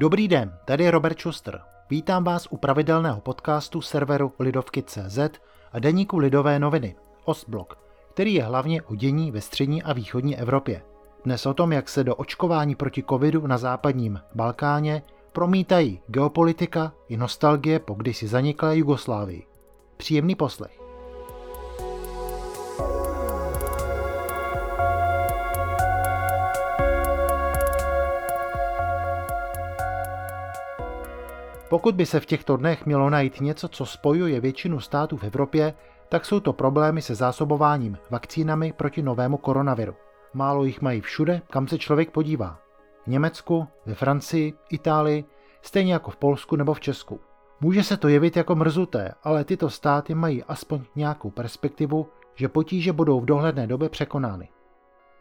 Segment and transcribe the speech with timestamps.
[0.00, 1.60] Dobrý den, tady je Robert Schuster.
[1.90, 5.18] Vítám vás u pravidelného podcastu serveru Lidovky.cz
[5.72, 7.78] a deníku Lidové noviny, Ostblok,
[8.14, 10.82] který je hlavně o dění ve střední a východní Evropě.
[11.24, 15.02] Dnes o tom, jak se do očkování proti covidu na západním Balkáně
[15.32, 19.46] promítají geopolitika i nostalgie po kdysi zaniklé Jugoslávii.
[19.96, 20.79] Příjemný poslech.
[31.70, 35.74] Pokud by se v těchto dnech mělo najít něco, co spojuje většinu států v Evropě,
[36.08, 39.94] tak jsou to problémy se zásobováním vakcínami proti novému koronaviru.
[40.34, 42.58] Málo jich mají všude, kam se člověk podívá.
[43.04, 45.24] V Německu, ve Francii, Itálii,
[45.62, 47.20] stejně jako v Polsku nebo v Česku.
[47.60, 52.92] Může se to jevit jako mrzuté, ale tyto státy mají aspoň nějakou perspektivu, že potíže
[52.92, 54.48] budou v dohledné době překonány.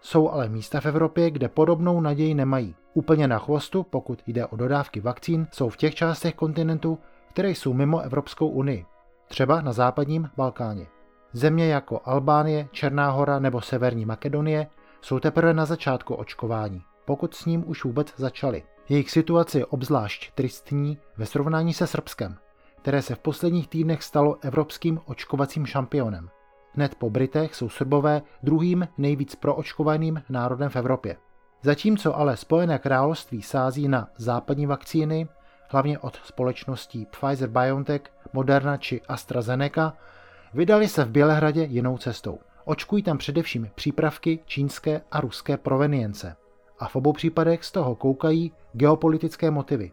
[0.00, 2.74] Jsou ale místa v Evropě, kde podobnou naději nemají.
[2.94, 6.98] Úplně na chvostu, pokud jde o dodávky vakcín, jsou v těch částech kontinentu,
[7.30, 8.86] které jsou mimo Evropskou unii,
[9.28, 10.86] třeba na západním Balkáně.
[11.32, 14.66] Země jako Albánie, Černá hora nebo Severní Makedonie
[15.00, 18.62] jsou teprve na začátku očkování, pokud s ním už vůbec začali.
[18.88, 22.36] Jejich situace je obzvlášť tristní ve srovnání se Srbskem,
[22.82, 26.30] které se v posledních týdnech stalo evropským očkovacím šampionem.
[26.78, 31.16] Hned po Britech jsou Srbové druhým nejvíc proočkovaným národem v Evropě.
[31.62, 35.28] Zatímco ale Spojené království sází na západní vakcíny,
[35.68, 38.00] hlavně od společností Pfizer-BioNTech,
[38.32, 39.96] Moderna či AstraZeneca,
[40.54, 42.38] vydali se v Bělehradě jinou cestou.
[42.64, 46.36] Očkují tam především přípravky čínské a ruské provenience.
[46.78, 49.90] A v obou případech z toho koukají geopolitické motivy.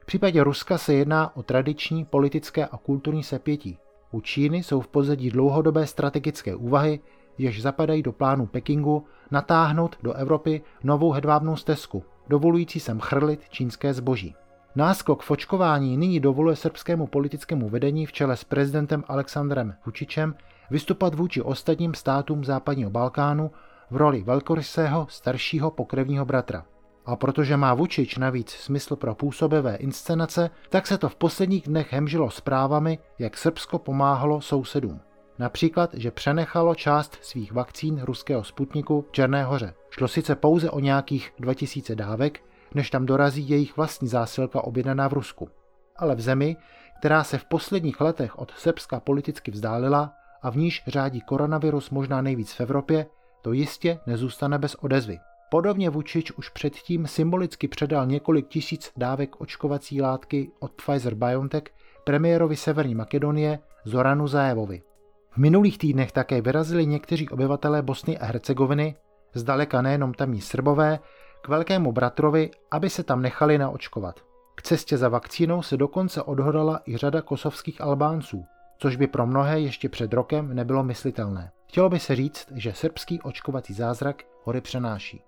[0.00, 3.78] V případě Ruska se jedná o tradiční politické a kulturní sepětí,
[4.16, 7.00] u Číny jsou v pozadí dlouhodobé strategické úvahy,
[7.38, 13.94] jež zapadají do plánu Pekingu natáhnout do Evropy novou hedvábnou stezku, dovolující sem chrlit čínské
[13.94, 14.34] zboží.
[14.74, 20.34] Náskok v očkování nyní dovoluje srbskému politickému vedení v čele s prezidentem Alexandrem Vučičem
[20.70, 23.50] vystupat vůči ostatním státům západního Balkánu
[23.90, 26.64] v roli velkorysého staršího pokrevního bratra.
[27.06, 31.92] A protože má Vučič navíc smysl pro působivé inscenace, tak se to v posledních dnech
[31.92, 35.00] hemžilo zprávami, jak Srbsko pomáhalo sousedům.
[35.38, 39.74] Například, že přenechalo část svých vakcín ruského Sputniku Černé hoře.
[39.90, 42.40] Šlo sice pouze o nějakých 2000 dávek,
[42.74, 45.48] než tam dorazí jejich vlastní zásilka objednaná v Rusku.
[45.96, 46.56] Ale v zemi,
[46.98, 50.12] která se v posledních letech od Srbska politicky vzdálila
[50.42, 53.06] a v níž řádí koronavirus možná nejvíc v Evropě,
[53.42, 55.18] to jistě nezůstane bez odezvy.
[55.50, 61.62] Podobně Vučič už předtím symbolicky předal několik tisíc dávek očkovací látky od Pfizer-BioNTech
[62.04, 64.82] premiérovi Severní Makedonie Zoranu Zajevovi.
[65.30, 68.96] V minulých týdnech také vyrazili někteří obyvatelé Bosny a Hercegoviny,
[69.34, 70.98] zdaleka nejenom tamní Srbové,
[71.42, 74.20] k velkému bratrovi, aby se tam nechali naočkovat.
[74.54, 78.44] K cestě za vakcínou se dokonce odhodala i řada kosovských Albánců,
[78.78, 81.50] což by pro mnohé ještě před rokem nebylo myslitelné.
[81.68, 85.22] Chtělo by se říct, že srbský očkovací zázrak hory přenáší.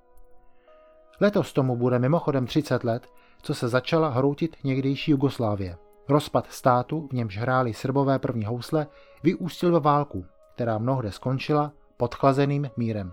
[1.21, 3.09] Letos tomu bude mimochodem 30 let,
[3.43, 5.77] co se začala hroutit někdejší Jugoslávie.
[6.09, 8.87] Rozpad státu, v němž hráli Srbové první housle,
[9.23, 10.25] vyústil ve válku,
[10.55, 13.13] která mnohde skončila podchlazeným mírem.